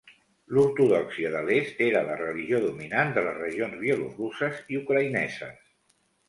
L'Ortodòxia 0.57 1.29
de 1.35 1.43
l'est 1.49 1.83
era 1.87 2.01
la 2.07 2.15
religió 2.21 2.61
dominant 2.63 3.13
de 3.19 3.25
les 3.27 3.37
regions 3.43 3.77
bielorusses 3.83 4.63
i 4.75 4.81
ucraïneses. 4.81 5.63